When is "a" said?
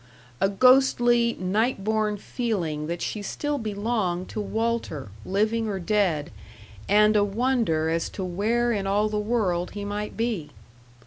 0.41-0.49, 7.15-7.23